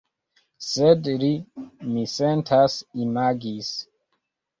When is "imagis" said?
3.05-3.69